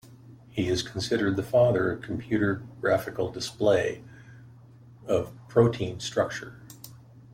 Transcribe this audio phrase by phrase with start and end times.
[0.49, 4.03] He is considered the father of computer graphical display
[5.05, 6.55] of protein structure.